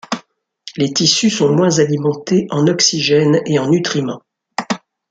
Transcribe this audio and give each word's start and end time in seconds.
Les 0.77 0.91
tissus 0.91 1.29
sont 1.29 1.53
moins 1.55 1.77
alimentés 1.77 2.47
en 2.49 2.65
oxygène 2.65 3.39
et 3.45 3.59
en 3.59 3.69
nutriments. 3.69 4.23